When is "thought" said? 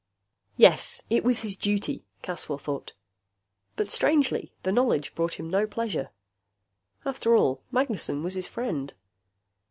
2.57-2.93